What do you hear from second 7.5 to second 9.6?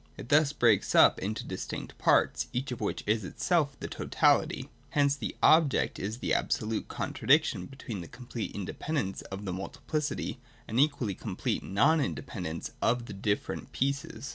between a complete independence of the